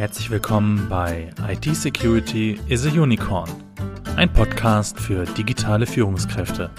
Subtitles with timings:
[0.00, 3.50] Herzlich willkommen bei IT Security is a Unicorn,
[4.16, 6.70] ein Podcast für digitale Führungskräfte.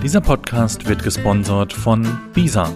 [0.00, 2.70] Dieser Podcast wird gesponsert von BISA,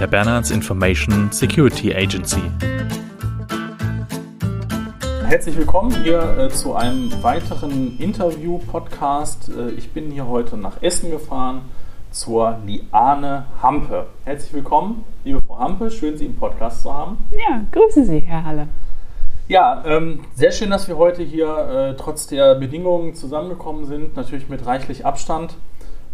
[0.00, 2.40] der Bernards Information Security Agency.
[5.26, 9.50] Herzlich willkommen hier äh, zu einem weiteren Interview-Podcast.
[9.50, 11.60] Äh, ich bin hier heute nach Essen gefahren
[12.10, 14.06] zur Liane Hampe.
[14.24, 15.90] Herzlich willkommen, liebe Frau Hampe.
[15.90, 17.16] Schön, Sie im Podcast zu haben.
[17.30, 18.66] Ja, grüße Sie, Herr Halle.
[19.46, 24.16] Ja, ähm, sehr schön, dass wir heute hier äh, trotz der Bedingungen zusammengekommen sind.
[24.16, 25.54] Natürlich mit reichlich Abstand.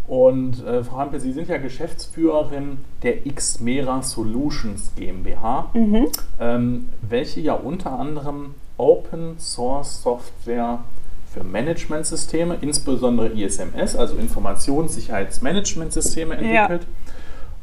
[0.06, 6.08] Und äh, Frau Hampe, Sie sind ja Geschäftsführerin der Xmera Solutions GmbH, mhm.
[6.38, 10.80] ähm, welche ja unter anderem Open Source Software
[11.32, 16.82] für Managementsysteme, insbesondere ISMS, also Informationssicherheitsmanagementsysteme entwickelt.
[16.82, 16.88] Ja.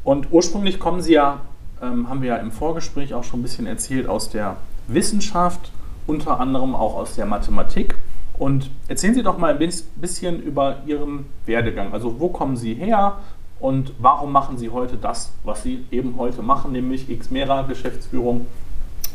[0.03, 1.41] Und ursprünglich kommen sie ja,
[1.81, 5.71] ähm, haben wir ja im Vorgespräch auch schon ein bisschen erzählt, aus der Wissenschaft,
[6.05, 7.95] unter anderem auch aus der Mathematik.
[8.37, 11.93] Und erzählen Sie doch mal ein bisschen über Ihren Werdegang.
[11.93, 13.17] Also wo kommen Sie her
[13.59, 18.45] und warum machen Sie heute das, was Sie eben heute machen, nämlich Xmera Geschäftsführung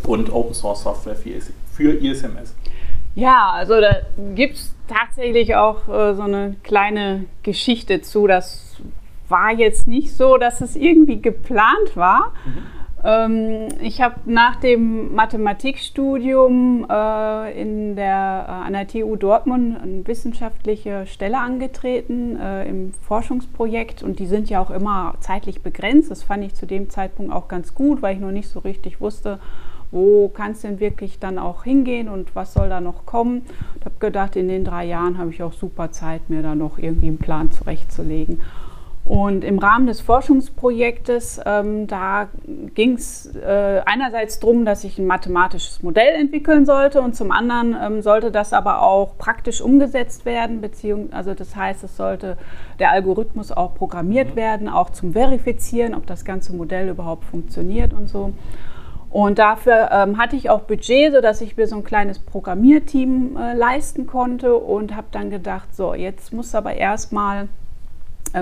[0.07, 2.55] und Open Source Software für ISMS?
[3.15, 3.97] Ja, also da
[4.35, 8.27] gibt es tatsächlich auch äh, so eine kleine Geschichte zu.
[8.27, 8.77] Das
[9.33, 12.33] war jetzt nicht so, dass es irgendwie geplant war.
[12.45, 12.83] Mhm.
[13.05, 20.07] Ähm, ich habe nach dem Mathematikstudium äh, in der, äh, an der TU Dortmund eine
[20.07, 26.11] wissenschaftliche Stelle angetreten äh, im Forschungsprojekt und die sind ja auch immer zeitlich begrenzt.
[26.11, 29.01] Das fand ich zu dem Zeitpunkt auch ganz gut, weil ich noch nicht so richtig
[29.01, 29.41] wusste,
[29.91, 33.43] wo kann es denn wirklich dann auch hingehen und was soll da noch kommen.
[33.81, 36.79] Ich habe gedacht, in den drei Jahren habe ich auch super Zeit, mir da noch
[36.79, 38.41] irgendwie einen Plan zurechtzulegen.
[39.05, 42.29] Und im Rahmen des Forschungsprojektes, ähm, da
[42.75, 47.77] ging es äh, einerseits darum, dass ich ein mathematisches Modell entwickeln sollte und zum anderen
[47.83, 52.37] ähm, sollte das aber auch praktisch umgesetzt werden, beziehungsweise also das heißt, es sollte
[52.79, 54.37] der Algorithmus auch programmiert mhm.
[54.37, 58.33] werden, auch zum Verifizieren, ob das ganze Modell überhaupt funktioniert und so.
[59.11, 63.55] Und dafür ähm, hatte ich auch Budget, sodass ich mir so ein kleines Programmierteam äh,
[63.55, 67.49] leisten konnte und habe dann gedacht, so, jetzt muss aber erstmal,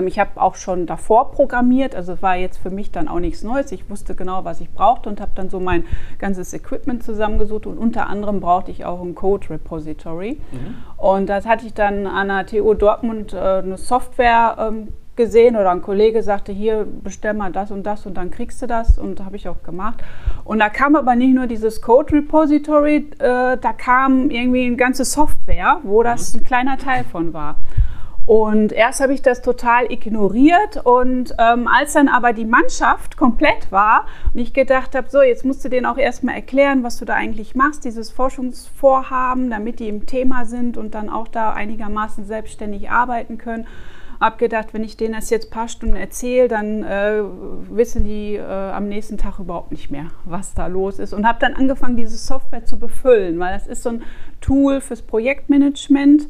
[0.05, 3.71] ich habe auch schon davor programmiert, also war jetzt für mich dann auch nichts Neues.
[3.71, 5.85] Ich wusste genau, was ich brauchte und habe dann so mein
[6.19, 10.39] ganzes Equipment zusammengesucht und unter anderem brauchte ich auch ein Code Repository.
[10.51, 10.75] Mhm.
[10.97, 15.71] Und das hatte ich dann an der TU Dortmund äh, eine Software ähm, gesehen oder
[15.71, 19.23] ein Kollege sagte, hier bestell mal das und das und dann kriegst du das und
[19.23, 20.01] habe ich auch gemacht.
[20.45, 25.05] Und da kam aber nicht nur dieses Code Repository, äh, da kam irgendwie eine ganze
[25.05, 27.57] Software, wo das ein kleiner Teil von war.
[28.25, 33.71] Und erst habe ich das total ignoriert und ähm, als dann aber die Mannschaft komplett
[33.71, 37.05] war und ich gedacht habe, so jetzt musst du denen auch erstmal erklären, was du
[37.05, 42.25] da eigentlich machst, dieses Forschungsvorhaben, damit die im Thema sind und dann auch da einigermaßen
[42.25, 43.65] selbstständig arbeiten können
[44.21, 47.23] habe gedacht, wenn ich denen das jetzt ein paar Stunden erzähle, dann äh,
[47.71, 51.13] wissen die äh, am nächsten Tag überhaupt nicht mehr, was da los ist.
[51.13, 54.03] Und habe dann angefangen, diese Software zu befüllen, weil das ist so ein
[54.39, 56.27] Tool fürs Projektmanagement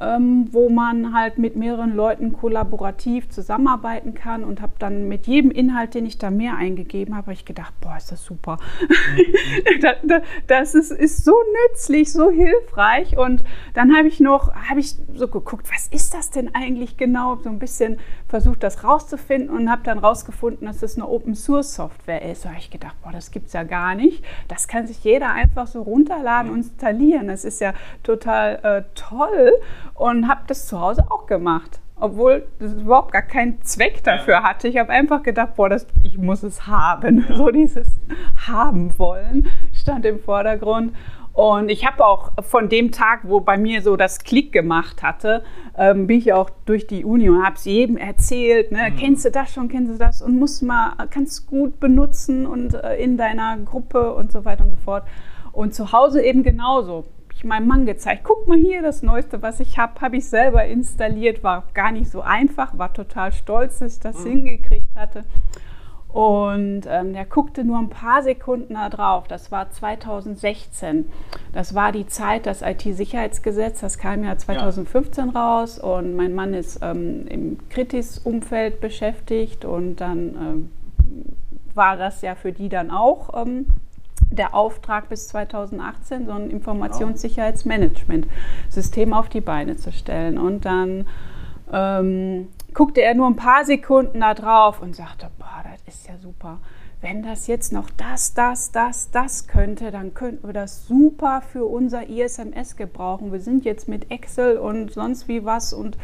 [0.00, 5.50] ähm, wo man halt mit mehreren Leuten kollaborativ zusammenarbeiten kann und habe dann mit jedem
[5.50, 8.56] Inhalt, den ich da mehr eingegeben habe, habe ich gedacht, boah, ist das super.
[8.82, 10.22] Mhm.
[10.46, 11.34] das ist, ist so
[11.68, 13.44] nützlich, so hilfreich und
[13.74, 17.50] dann habe ich noch, habe ich so geguckt, was ist das denn eigentlich genau, so
[17.50, 22.22] ein bisschen versucht, das rauszufinden und habe dann rausgefunden, dass das eine Open Source Software
[22.22, 22.44] ist.
[22.44, 24.24] Da habe ich gedacht, boah, das gibt es ja gar nicht.
[24.48, 27.28] Das kann sich jeder einfach so runterladen und installieren.
[27.28, 29.52] Das ist ja total äh, toll
[30.00, 31.78] und habe das zu Hause auch gemacht.
[31.96, 34.66] Obwohl das überhaupt gar keinen Zweck dafür hatte.
[34.66, 37.26] Ich habe einfach gedacht, boah, das, ich muss es haben.
[37.36, 38.00] So dieses
[38.48, 40.94] haben wollen stand im Vordergrund.
[41.34, 45.44] Und ich habe auch von dem Tag, wo bei mir so das Klick gemacht hatte,
[45.76, 48.72] ähm, bin ich auch durch die Uni und habe es jedem erzählt.
[48.72, 48.90] Ne?
[48.90, 48.96] Mhm.
[48.96, 50.22] Kennst du das schon, kennst du das?
[50.22, 54.70] Und musst mal, kannst gut benutzen und äh, in deiner Gruppe und so weiter und
[54.70, 55.04] so fort.
[55.52, 57.04] Und zu Hause eben genauso
[57.40, 60.64] ich meinem Mann gezeigt, guck mal hier, das Neueste, was ich habe, habe ich selber
[60.66, 64.30] installiert, war gar nicht so einfach, war total stolz, dass ich das mhm.
[64.30, 65.24] hingekriegt hatte.
[66.12, 69.28] Und ähm, der guckte nur ein paar Sekunden da drauf.
[69.28, 71.06] Das war 2016.
[71.52, 75.40] Das war die Zeit, das IT-Sicherheitsgesetz, das kam ja 2015 ja.
[75.40, 75.78] raus.
[75.78, 79.64] Und mein Mann ist ähm, im Kritis-Umfeld beschäftigt.
[79.64, 80.72] Und dann ähm,
[81.74, 83.66] war das ja für die dann auch ähm,
[84.30, 90.38] der Auftrag bis 2018, so ein Informationssicherheitsmanagement-System auf die Beine zu stellen.
[90.38, 91.06] Und dann
[91.72, 96.16] ähm, guckte er nur ein paar Sekunden da drauf und sagte, boah, das ist ja
[96.18, 96.58] super.
[97.00, 101.64] wenn das jetzt noch das, das, das, das könnte, dann könnten wir das super für
[101.64, 103.32] unser ISMS gebrauchen.
[103.32, 105.96] Wir sind jetzt mit Excel und sonst wie was und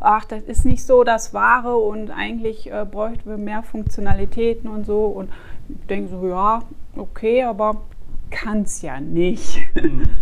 [0.00, 4.86] ach, das ist nicht so das Wahre und eigentlich äh, bräuchten wir mehr Funktionalitäten und
[4.86, 5.06] so.
[5.06, 5.30] Und
[5.68, 6.62] ich denke so, ja,
[6.96, 7.82] okay, aber
[8.30, 9.58] kann es ja nicht.
[9.74, 10.04] Mhm.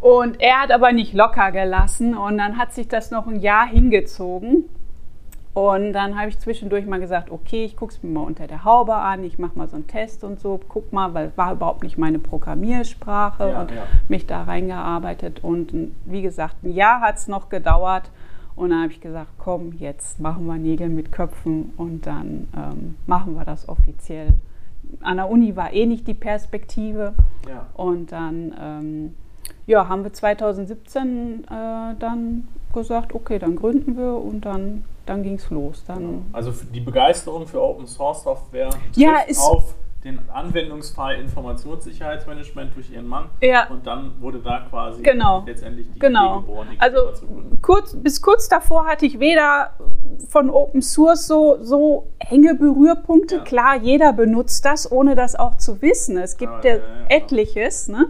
[0.00, 3.66] Und er hat aber nicht locker gelassen und dann hat sich das noch ein Jahr
[3.66, 4.68] hingezogen.
[5.54, 8.64] Und dann habe ich zwischendurch mal gesagt, okay, ich gucke es mir mal unter der
[8.64, 11.84] Haube an, ich mache mal so einen Test und so, guck mal, weil war überhaupt
[11.84, 13.84] nicht meine Programmiersprache ja, und ja.
[14.08, 15.42] mich da reingearbeitet.
[15.42, 15.72] Und
[16.04, 18.10] wie gesagt, ein Jahr hat es noch gedauert.
[18.56, 22.96] Und dann habe ich gesagt, komm, jetzt machen wir Nägel mit Köpfen und dann ähm,
[23.06, 24.28] machen wir das offiziell.
[25.00, 27.14] An der Uni war eh nicht die Perspektive.
[27.48, 27.66] Ja.
[27.74, 29.14] Und dann ähm,
[29.66, 31.46] ja, haben wir 2017 äh,
[31.98, 35.82] dann gesagt, okay, dann gründen wir und dann, dann ging es los.
[35.86, 39.74] Dann also die Begeisterung für Open Source Software ja, ist auf
[40.04, 43.68] den Anwendungsfall Informationssicherheitsmanagement durch ihren Mann ja.
[43.68, 45.44] und dann wurde da quasi genau.
[45.46, 46.40] letztendlich die genau.
[46.40, 46.68] Idee geboren.
[46.72, 46.98] Die also
[47.62, 49.70] kurz, bis kurz davor hatte ich weder
[50.28, 53.36] von Open Source so, so enge Berührpunkte.
[53.36, 53.42] Ja.
[53.42, 56.18] Klar, jeder benutzt das, ohne das auch zu wissen.
[56.18, 56.78] Es gibt ah, ja,
[57.08, 57.88] etliches.
[57.88, 58.06] Ne?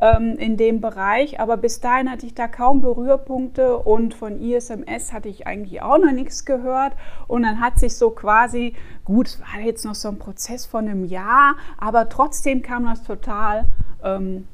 [0.00, 1.40] Ähm, in dem Bereich.
[1.40, 5.98] Aber bis dahin hatte ich da kaum Berührpunkte und von ISMS hatte ich eigentlich auch
[5.98, 6.94] noch nichts gehört.
[7.28, 8.74] Und dann hat sich so quasi,
[9.04, 13.02] gut, es war jetzt noch so ein Prozess von einem Jahr, aber trotzdem kam das
[13.02, 13.66] total
[14.02, 14.46] ähm,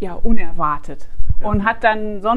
[0.00, 1.08] ja, unerwartet.
[1.42, 2.32] Und hat dann so,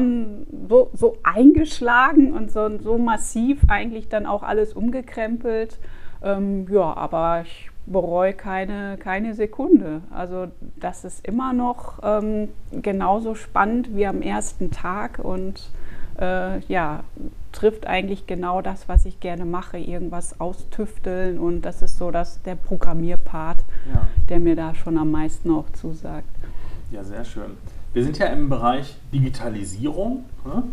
[0.68, 5.78] so, so eingeschlagen und so, so massiv eigentlich dann auch alles umgekrempelt.
[6.22, 10.02] Ähm, ja, aber ich bereue keine, keine Sekunde.
[10.10, 15.70] Also das ist immer noch ähm, genauso spannend wie am ersten Tag und
[16.20, 17.04] äh, ja,
[17.52, 22.42] trifft eigentlich genau das, was ich gerne mache, irgendwas austüfteln und das ist so dass
[22.42, 24.06] der Programmierpart, ja.
[24.28, 26.28] der mir da schon am meisten auch zusagt.
[26.90, 27.52] Ja, sehr schön.
[27.92, 30.64] Wir sind ja im Bereich Digitalisierung ne?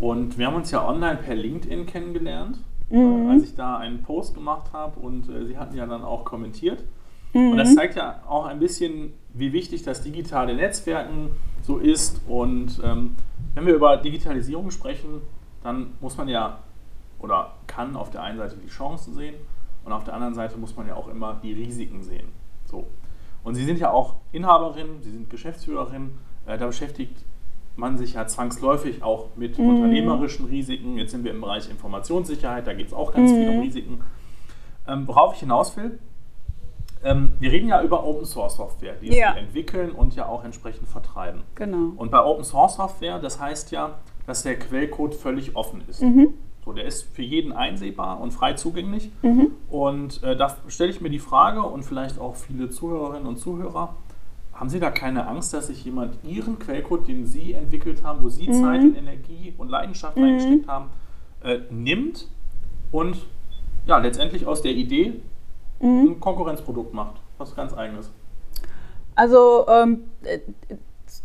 [0.00, 2.58] und wir haben uns ja online per LinkedIn kennengelernt
[2.94, 3.30] mhm.
[3.30, 6.84] als ich da einen Post gemacht habe und äh, Sie hatten ja dann auch kommentiert.
[7.32, 7.52] Mhm.
[7.52, 11.30] Und das zeigt ja auch ein bisschen, wie wichtig das digitale Netzwerken
[11.62, 12.22] so ist.
[12.28, 13.16] Und ähm,
[13.54, 15.22] wenn wir über Digitalisierung sprechen,
[15.62, 16.60] dann muss man ja
[17.18, 19.34] oder kann auf der einen Seite die Chancen sehen
[19.84, 22.28] und auf der anderen Seite muss man ja auch immer die Risiken sehen.
[22.66, 22.86] So.
[23.42, 27.24] Und Sie sind ja auch Inhaberin, Sie sind Geschäftsführerin, äh, da beschäftigt
[27.76, 29.68] man sich ja zwangsläufig auch mit mhm.
[29.68, 30.96] unternehmerischen Risiken.
[30.96, 33.36] Jetzt sind wir im Bereich Informationssicherheit, da geht es auch ganz mhm.
[33.36, 34.00] viel um Risiken.
[34.86, 35.98] Ähm, worauf ich hinaus will,
[37.02, 39.34] ähm, wir reden ja über Open Source Software, die ja.
[39.34, 41.42] sie entwickeln und ja auch entsprechend vertreiben.
[41.54, 41.92] Genau.
[41.96, 46.02] Und bei Open Source Software, das heißt ja, dass der Quellcode völlig offen ist.
[46.02, 46.34] Mhm.
[46.64, 49.10] So, der ist für jeden einsehbar und frei zugänglich.
[49.20, 49.50] Mhm.
[49.68, 53.96] Und äh, da stelle ich mir die Frage und vielleicht auch viele Zuhörerinnen und Zuhörer,
[54.54, 58.28] haben Sie da keine Angst, dass sich jemand Ihren Quellcode, den Sie entwickelt haben, wo
[58.28, 58.62] Sie mhm.
[58.62, 60.22] Zeit und Energie und Leidenschaft mhm.
[60.22, 60.90] reingesteckt haben,
[61.42, 62.28] äh, nimmt
[62.92, 63.16] und
[63.86, 65.20] ja, letztendlich aus der Idee
[65.80, 66.12] mhm.
[66.12, 67.20] ein Konkurrenzprodukt macht?
[67.38, 68.10] Was ganz eigenes.
[69.16, 70.04] Also ähm,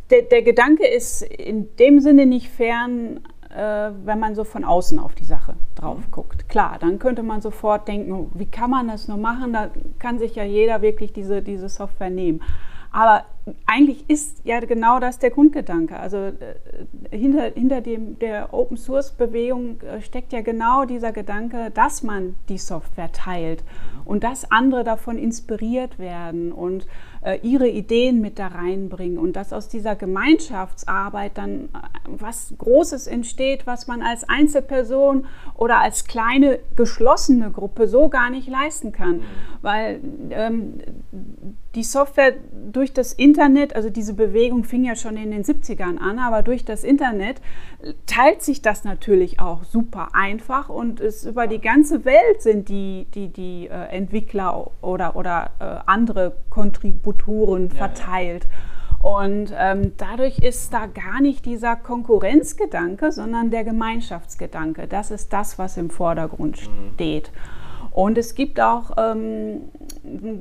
[0.10, 5.00] der, der, Gedanke ist in dem Sinne nicht fern, äh, wenn man so von außen
[5.00, 6.12] auf die Sache drauf mhm.
[6.12, 6.50] guckt.
[6.50, 9.54] Klar, dann könnte man sofort denken, wie kann man das nur machen?
[9.54, 12.42] Da kann sich ja jeder wirklich diese, diese Software nehmen.
[12.92, 13.26] Aber
[13.66, 15.98] eigentlich ist ja genau das der Grundgedanke.
[15.98, 16.34] Also äh,
[17.10, 22.36] hinter, hinter dem, der Open Source Bewegung äh, steckt ja genau dieser Gedanke, dass man
[22.48, 23.64] die Software teilt
[24.06, 26.88] und dass andere davon inspiriert werden und
[27.42, 31.68] ihre Ideen mit da reinbringen und dass aus dieser Gemeinschaftsarbeit dann äh,
[32.08, 38.48] was Großes entsteht, was man als Einzelperson oder als kleine geschlossene Gruppe so gar nicht
[38.48, 39.18] leisten kann.
[39.18, 39.24] Mhm.
[39.62, 40.00] Weil
[40.32, 40.74] ähm,
[41.76, 42.34] die Software
[42.72, 46.66] durch das Internet, also diese Bewegung fing ja schon in den 70ern an, aber durch
[46.66, 47.42] das Internet
[48.08, 53.06] teilt sich das natürlich auch super einfach und es über die ganze Welt sind die,
[53.14, 58.46] die, die äh, Entwickler oder, oder äh, andere Kontributoren verteilt.
[59.02, 64.88] Und ähm, dadurch ist da gar nicht dieser Konkurrenzgedanke, sondern der Gemeinschaftsgedanke.
[64.88, 66.94] Das ist das, was im Vordergrund mhm.
[66.96, 67.32] steht.
[67.92, 69.70] Und es gibt auch ähm,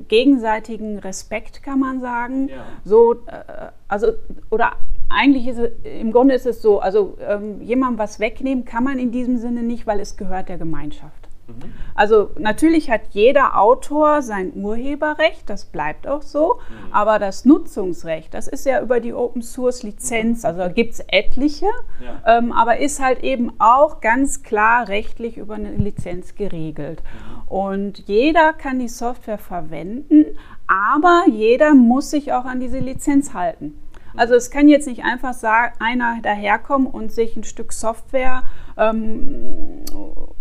[0.08, 2.48] gegenseitigen Respekt, kann man sagen.
[2.48, 2.56] Ja.
[2.84, 4.08] So, äh, also,
[4.50, 4.72] oder
[5.08, 8.98] eigentlich ist es, im Grunde ist es so, also ähm, jemandem was wegnehmen kann man
[8.98, 11.27] in diesem Sinne nicht, weil es gehört der Gemeinschaft.
[11.48, 11.72] Mhm.
[11.94, 16.92] Also natürlich hat jeder Autor sein Urheberrecht, das bleibt auch so, mhm.
[16.92, 21.66] aber das Nutzungsrecht, das ist ja über die Open Source Lizenz, also gibt es etliche,
[22.04, 22.38] ja.
[22.38, 27.02] ähm, aber ist halt eben auch ganz klar rechtlich über eine Lizenz geregelt.
[27.02, 27.48] Mhm.
[27.48, 30.26] Und jeder kann die Software verwenden,
[30.66, 33.78] aber jeder muss sich auch an diese Lizenz halten.
[34.18, 35.34] Also es kann jetzt nicht einfach
[35.78, 38.42] einer daherkommen und sich ein Stück Software
[38.76, 39.84] ähm,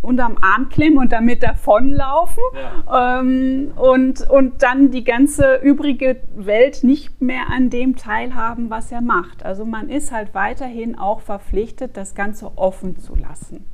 [0.01, 2.43] unterm Arm klemmen und damit davonlaufen
[2.87, 3.19] ja.
[3.19, 9.01] ähm, und, und dann die ganze übrige Welt nicht mehr an dem teilhaben, was er
[9.01, 9.45] macht.
[9.45, 13.65] Also man ist halt weiterhin auch verpflichtet, das Ganze offen zu lassen.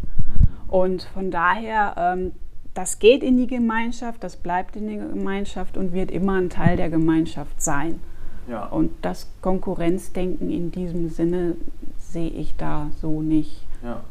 [0.67, 2.31] Und von daher, ähm,
[2.73, 6.75] das geht in die Gemeinschaft, das bleibt in der Gemeinschaft und wird immer ein Teil
[6.75, 7.99] der Gemeinschaft sein.
[8.47, 8.65] Ja.
[8.65, 11.55] Und das Konkurrenzdenken in diesem Sinne
[11.97, 13.65] sehe ich da so nicht.
[13.83, 14.01] Ja.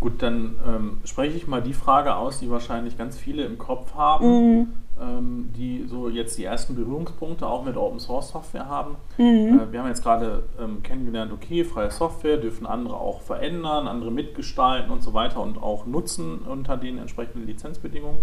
[0.00, 3.94] Gut, dann ähm, spreche ich mal die Frage aus, die wahrscheinlich ganz viele im Kopf
[3.94, 4.66] haben, mhm.
[5.00, 8.94] ähm, die so jetzt die ersten Berührungspunkte auch mit Open Source Software haben.
[9.16, 9.58] Mhm.
[9.58, 14.12] Äh, wir haben jetzt gerade ähm, kennengelernt, okay, freie Software dürfen andere auch verändern, andere
[14.12, 18.18] mitgestalten und so weiter und auch nutzen unter den entsprechenden Lizenzbedingungen.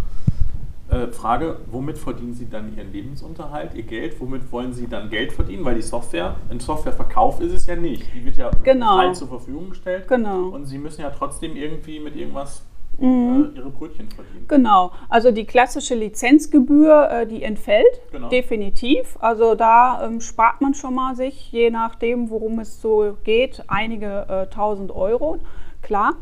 [0.96, 4.20] Äh, Frage, womit verdienen Sie dann Ihren Lebensunterhalt, Ihr Geld?
[4.22, 5.66] Womit wollen Sie dann Geld verdienen?
[5.66, 8.14] Weil die Software, ein Softwareverkauf ist es ja nicht.
[8.14, 8.96] Die wird ja genau.
[8.96, 10.08] frei zur Verfügung gestellt.
[10.08, 10.50] Genau.
[10.50, 12.64] Und Sie müssen ja trotzdem irgendwie mit irgendwas
[12.98, 13.52] mhm.
[13.54, 14.46] äh, Ihre Brötchen verdienen.
[14.48, 14.94] Genau.
[15.10, 18.30] Also die klassische Lizenzgebühr, äh, die entfällt genau.
[18.30, 19.18] definitiv.
[19.20, 24.28] Also da ähm, spart man schon mal sich, je nachdem, worum es so geht, einige
[24.30, 25.40] äh, tausend Euro.
[25.82, 26.14] Klar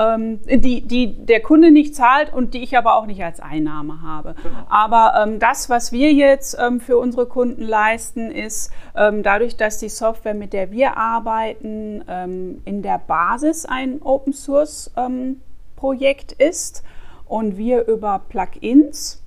[0.00, 4.02] ähm, die, die der Kunde nicht zahlt und die ich aber auch nicht als Einnahme
[4.02, 4.34] habe.
[4.42, 4.56] Genau.
[4.68, 9.78] Aber ähm, das, was wir jetzt ähm, für unsere Kunden leisten, ist ähm, dadurch, dass
[9.78, 15.42] die Software, mit der wir arbeiten, ähm, in der Basis ein Open Source ähm,
[15.76, 16.82] Projekt ist
[17.26, 19.18] und wir über Plugins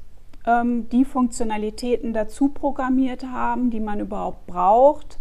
[0.46, 5.18] die Funktionalitäten dazu programmiert haben, die man überhaupt braucht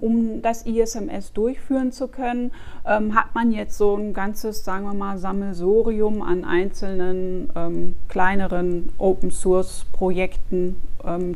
[0.00, 2.52] um das ISMS durchführen zu können,
[2.86, 8.92] ähm, hat man jetzt so ein ganzes, sagen wir mal, Sammelsorium an einzelnen ähm, kleineren
[8.98, 10.76] Open-Source-Projekten,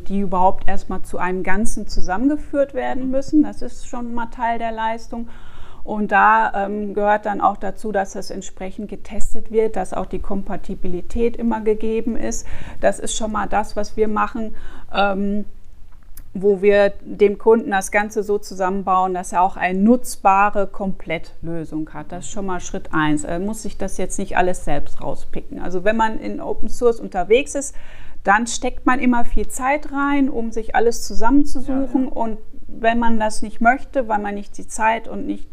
[0.09, 3.43] die überhaupt erstmal zu einem Ganzen zusammengeführt werden müssen.
[3.43, 5.26] Das ist schon mal Teil der Leistung.
[5.85, 10.19] Und da ähm, gehört dann auch dazu, dass das entsprechend getestet wird, dass auch die
[10.19, 12.47] Kompatibilität immer gegeben ist.
[12.81, 14.57] Das ist schon mal das, was wir machen.
[14.93, 15.45] Ähm,
[16.35, 22.11] wo wir dem Kunden das Ganze so zusammenbauen, dass er auch eine nutzbare Komplettlösung hat.
[22.11, 23.23] Das ist schon mal Schritt eins.
[23.23, 25.61] Er muss sich das jetzt nicht alles selbst rauspicken.
[25.61, 27.76] Also wenn man in Open Source unterwegs ist,
[28.25, 32.05] dann steckt man immer viel Zeit rein, um sich alles zusammenzusuchen.
[32.05, 32.17] Ja, ja.
[32.17, 32.38] Und
[32.81, 35.49] wenn man das nicht möchte, weil man nicht die Zeit und nicht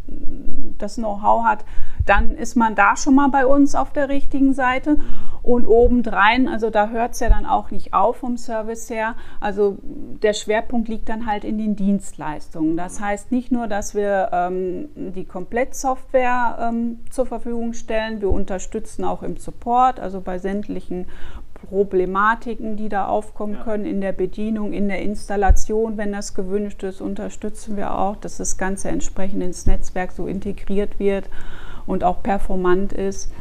[0.78, 1.66] das Know-how hat,
[2.06, 4.98] dann ist man da schon mal bei uns auf der richtigen Seite.
[5.44, 9.16] Und obendrein, also da hört es ja dann auch nicht auf vom Service her.
[9.40, 12.78] Also der Schwerpunkt liegt dann halt in den Dienstleistungen.
[12.78, 19.04] Das heißt nicht nur, dass wir ähm, die Komplettsoftware ähm, zur Verfügung stellen, wir unterstützen
[19.04, 21.08] auch im Support, also bei sämtlichen
[21.70, 23.64] Problematiken, die da aufkommen ja.
[23.64, 28.38] können in der Bedienung, in der Installation, wenn das gewünscht ist, unterstützen wir auch, dass
[28.38, 31.30] das Ganze entsprechend ins Netzwerk so integriert wird
[31.86, 33.32] und auch performant ist.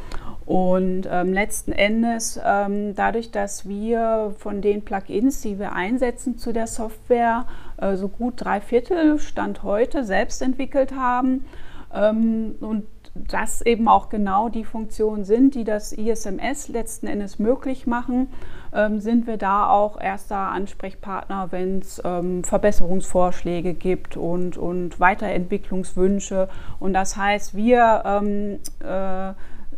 [0.47, 6.53] Und ähm, letzten Endes, ähm, dadurch, dass wir von den Plugins, die wir einsetzen zu
[6.53, 7.47] der Software,
[7.81, 11.45] äh, so gut drei Viertel Stand heute selbst entwickelt haben
[11.93, 18.29] und das eben auch genau die Funktionen sind, die das ISMS letzten Endes möglich machen,
[18.73, 26.49] ähm, sind wir da auch erster Ansprechpartner, wenn es ähm, Verbesserungsvorschläge gibt und, und Weiterentwicklungswünsche.
[26.79, 29.33] Und das heißt, wir ähm, äh,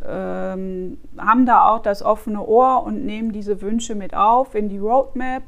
[0.05, 4.79] ähm, haben da auch das offene Ohr und nehmen diese Wünsche mit auf in die
[4.79, 5.45] Roadmap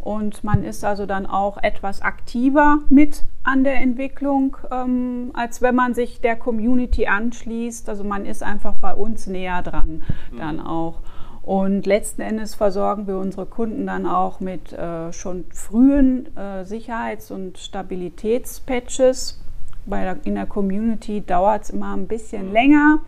[0.00, 5.74] und man ist also dann auch etwas aktiver mit an der Entwicklung, ähm, als wenn
[5.74, 7.88] man sich der Community anschließt.
[7.88, 10.38] Also man ist einfach bei uns näher dran mhm.
[10.38, 11.00] dann auch.
[11.42, 17.30] Und letzten Endes versorgen wir unsere Kunden dann auch mit äh, schon frühen äh, Sicherheits-
[17.30, 19.42] und Stabilitätspatches.
[19.86, 22.52] Bei der, in der Community dauert es immer ein bisschen mhm.
[22.52, 22.98] länger.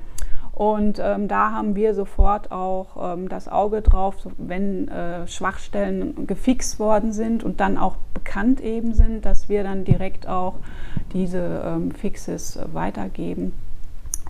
[0.60, 6.78] Und ähm, da haben wir sofort auch ähm, das Auge drauf, wenn äh, Schwachstellen gefixt
[6.78, 10.56] worden sind und dann auch bekannt eben sind, dass wir dann direkt auch
[11.14, 13.54] diese ähm, Fixes weitergeben.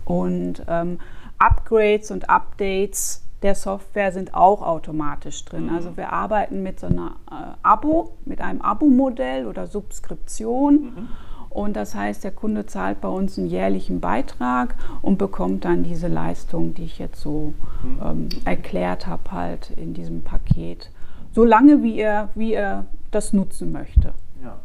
[0.05, 1.01] Und ähm,
[1.39, 5.65] Upgrades und Updates der Software sind auch automatisch drin.
[5.65, 5.75] Mhm.
[5.75, 10.75] Also wir arbeiten mit so einer äh, Abo, mit einem Abo-Modell oder Subskription.
[10.75, 11.09] Mhm
[11.51, 16.07] und das heißt, der Kunde zahlt bei uns einen jährlichen Beitrag und bekommt dann diese
[16.07, 17.53] Leistung, die ich jetzt so
[17.83, 18.01] mhm.
[18.03, 20.91] ähm, erklärt habe, halt in diesem Paket.
[21.33, 24.15] Solange wie er, wie er das nutzen möchte.
[24.43, 24.57] Ja.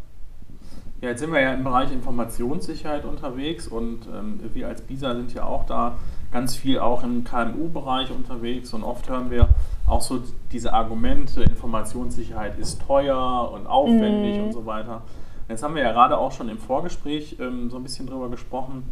[1.01, 5.33] Ja, jetzt sind wir ja im Bereich Informationssicherheit unterwegs und ähm, wir als BISA sind
[5.33, 5.97] ja auch da
[6.31, 9.49] ganz viel auch im KMU-Bereich unterwegs und oft hören wir
[9.87, 14.45] auch so diese Argumente, Informationssicherheit ist teuer und aufwendig mhm.
[14.45, 15.01] und so weiter.
[15.47, 18.91] Jetzt haben wir ja gerade auch schon im Vorgespräch ähm, so ein bisschen drüber gesprochen.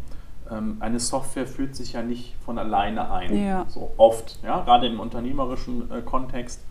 [0.51, 3.65] Ähm, eine Software führt sich ja nicht von alleine ein, ja.
[3.67, 6.63] so oft, ja, gerade im unternehmerischen äh, Kontext,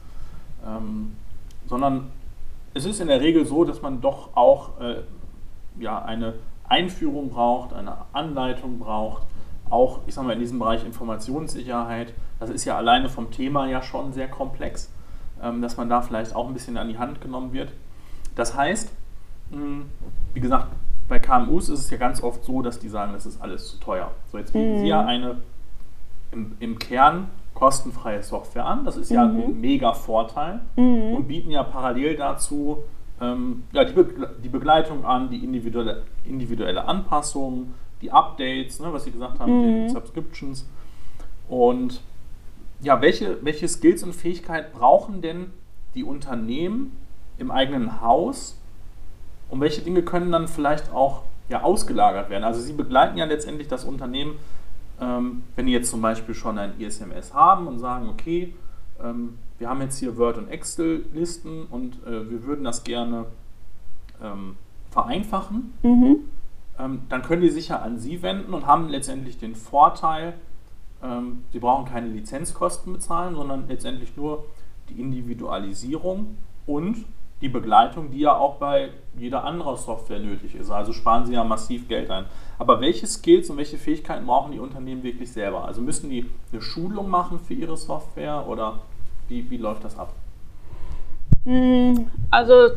[0.64, 1.16] ähm,
[1.66, 2.10] sondern
[2.74, 5.02] es ist in der Regel so, dass man doch auch äh,
[5.78, 6.34] ja, eine
[6.68, 9.22] Einführung braucht, eine Anleitung braucht,
[9.68, 12.12] auch, ich sag mal, in diesem Bereich Informationssicherheit.
[12.38, 14.90] Das ist ja alleine vom Thema ja schon sehr komplex,
[15.42, 17.72] ähm, dass man da vielleicht auch ein bisschen an die Hand genommen wird.
[18.36, 18.90] Das heißt,
[20.34, 20.68] wie gesagt,
[21.08, 23.78] bei KMUs ist es ja ganz oft so, dass die sagen, das ist alles zu
[23.78, 24.10] teuer.
[24.30, 24.78] So, jetzt bieten mhm.
[24.80, 25.36] sie ja eine
[26.30, 28.84] im, im Kern kostenfreie Software an.
[28.84, 29.42] Das ist ja mhm.
[29.42, 31.14] ein mega Vorteil mhm.
[31.14, 32.84] und bieten ja parallel dazu
[33.20, 39.04] ähm, ja, die, Be die, Begleitung an, die individuelle, individuelle Anpassung, die Updates, ne, was
[39.04, 39.62] Sie gesagt haben, mhm.
[39.62, 40.68] den Subscriptions.
[41.48, 42.00] Und
[42.80, 45.52] ja, welche, welche Skills und Fähigkeiten brauchen denn
[45.94, 46.96] die Unternehmen
[47.38, 48.58] im eigenen Haus
[49.52, 52.42] und welche Dinge können dann vielleicht auch ja, ausgelagert werden?
[52.42, 54.38] Also Sie begleiten ja letztendlich das Unternehmen
[55.02, 58.54] ähm, wenn die jetzt zum Beispiel schon ein ISMS haben und sagen, okay,
[59.02, 63.26] ähm, wir haben jetzt hier Word- und Excel-Listen und äh, wir würden das gerne
[64.22, 64.56] ähm,
[64.90, 66.16] vereinfachen, mhm.
[66.78, 70.32] Ähm, dann können die sich ja an Sie wenden und haben letztendlich den Vorteil,
[71.02, 74.46] ähm, Sie brauchen keine Lizenzkosten bezahlen, sondern letztendlich nur
[74.88, 77.04] die Individualisierung und
[77.42, 80.70] die Begleitung, die ja auch bei jeder anderen Software nötig ist.
[80.70, 82.24] Also sparen Sie ja massiv Geld ein.
[82.58, 85.64] Aber welche Skills und welche Fähigkeiten brauchen die Unternehmen wirklich selber?
[85.64, 88.78] Also müssen die eine Schulung machen für ihre Software oder
[89.28, 90.14] wie, wie läuft das ab?
[91.44, 92.70] Hm, also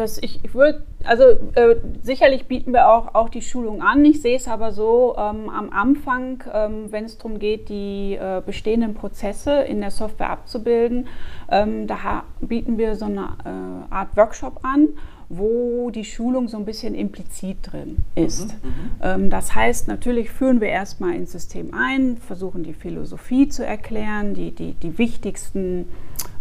[0.00, 4.04] das ich, ich würde, also äh, sicherlich bieten wir auch, auch die Schulung an.
[4.04, 8.42] Ich sehe es aber so ähm, am Anfang, ähm, wenn es darum geht, die äh,
[8.44, 11.08] bestehenden Prozesse in der Software abzubilden,
[11.50, 14.88] ähm, da bieten wir so eine äh, Art Workshop an
[15.32, 18.48] wo die Schulung so ein bisschen implizit drin ist.
[18.64, 18.90] Mhm, mhm.
[19.00, 24.34] ähm, das heißt, natürlich führen wir erstmal ins System ein, versuchen die Philosophie zu erklären,
[24.34, 25.86] die, die, die wichtigsten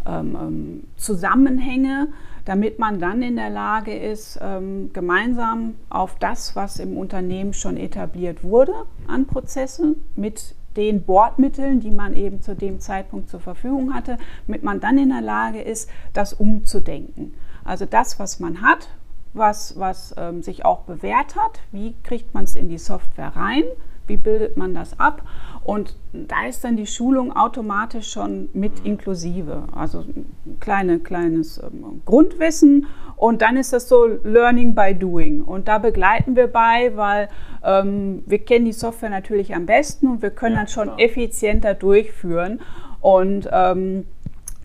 [0.09, 2.07] ähm, ähm, Zusammenhänge,
[2.45, 7.77] damit man dann in der Lage ist, ähm, gemeinsam auf das, was im Unternehmen schon
[7.77, 8.73] etabliert wurde
[9.07, 14.17] an Prozessen mit den Bordmitteln, die man eben zu dem Zeitpunkt zur Verfügung hatte,
[14.47, 17.33] damit man dann in der Lage ist, das umzudenken.
[17.63, 18.89] Also das, was man hat,
[19.33, 23.63] was, was ähm, sich auch bewährt hat, wie kriegt man es in die Software rein,
[24.09, 25.23] wie bildet man das ab
[25.63, 29.65] und da ist dann die Schulung automatisch schon mit inklusive.
[29.75, 35.41] Also ein kleine, kleines ähm, Grundwissen und dann ist das so Learning by Doing.
[35.41, 37.29] Und da begleiten wir bei, weil
[37.63, 40.99] ähm, wir kennen die Software natürlich am besten und wir können ja, dann schon klar.
[40.99, 42.61] effizienter durchführen.
[43.01, 44.05] Und ähm,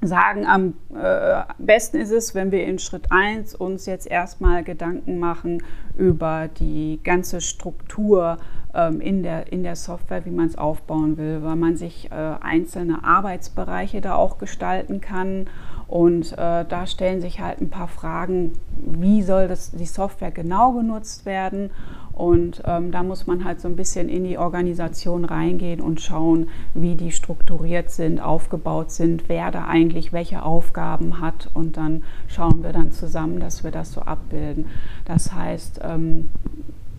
[0.06, 5.18] sagen, am äh, besten ist es, wenn wir in Schritt 1 uns jetzt erstmal Gedanken
[5.18, 5.62] machen
[5.96, 8.38] über die ganze Struktur
[8.74, 12.14] ähm, in, der, in der Software, wie man es aufbauen will, weil man sich äh,
[12.14, 15.46] einzelne Arbeitsbereiche da auch gestalten kann.
[15.86, 20.72] Und äh, da stellen sich halt ein paar Fragen, wie soll das, die Software genau
[20.72, 21.70] genutzt werden
[22.14, 26.48] und ähm, da muss man halt so ein bisschen in die Organisation reingehen und schauen,
[26.72, 31.50] wie die strukturiert sind, aufgebaut sind, wer da eigentlich welche Aufgaben hat.
[31.54, 34.66] Und dann schauen wir dann zusammen, dass wir das so abbilden.
[35.04, 36.30] Das heißt, ähm,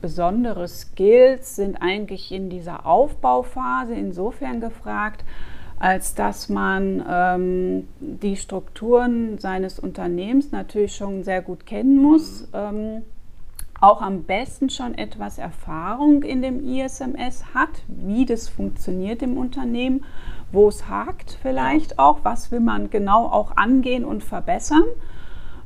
[0.01, 5.23] besondere Skills sind eigentlich in dieser Aufbauphase insofern gefragt,
[5.79, 12.47] als dass man ähm, die Strukturen seines Unternehmens natürlich schon sehr gut kennen muss.
[12.53, 13.03] Ähm,
[13.81, 20.05] auch am besten schon etwas Erfahrung in dem ISMS hat, wie das funktioniert im Unternehmen,
[20.51, 24.85] wo es hakt vielleicht auch, was will man genau auch angehen und verbessern.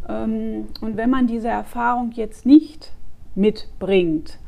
[0.08, 2.92] Ähm, und wenn man diese Erfahrung jetzt nicht
[3.36, 4.40] mitbringt,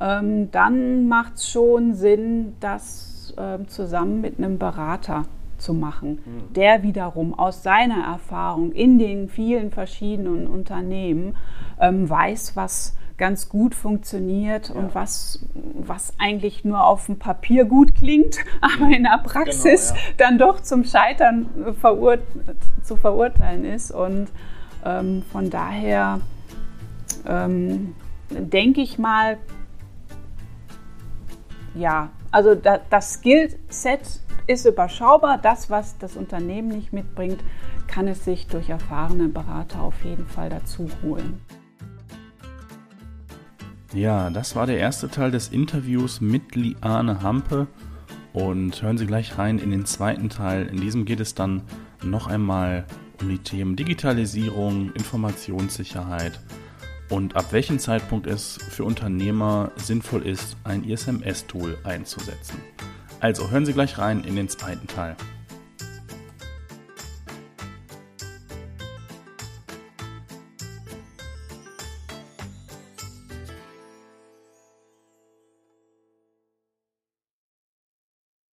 [0.00, 5.24] ähm, dann macht es schon Sinn, das ähm, zusammen mit einem Berater
[5.58, 6.52] zu machen, mhm.
[6.54, 11.34] der wiederum aus seiner Erfahrung in den vielen verschiedenen Unternehmen
[11.80, 14.74] weiß, was ganz gut funktiurt ja.
[14.74, 20.00] und was, was eigentlich nur auf dem Papier gut klingt, aber in der Praxis genau,
[20.00, 20.14] ja.
[20.16, 22.18] dann doch zum Scheitern verur
[22.82, 23.90] zu verurteilen ist.
[23.90, 24.28] Und
[24.84, 26.20] ähm, von daher
[27.26, 27.94] ähm,
[28.30, 29.36] denke ich mal,
[31.78, 35.38] ja, also da, das Skillset ist überschaubar.
[35.38, 37.38] Das, was das Unternehmen nicht mitbringt,
[37.86, 41.40] kann es sich durch erfahrene Berater auf jeden Fall dazu holen.
[43.94, 47.68] Ja, das war der erste Teil des Interviews mit Liane Hampe.
[48.34, 50.66] Und hören Sie gleich rein in den zweiten Teil.
[50.66, 51.62] In diesem geht es dann
[52.04, 52.84] noch einmal
[53.20, 56.38] um die Themen Digitalisierung, Informationssicherheit
[57.10, 62.60] und ab welchem Zeitpunkt es für Unternehmer sinnvoll ist, ein ISMS-Tool einzusetzen.
[63.20, 65.16] Also hören Sie gleich rein in den zweiten Teil.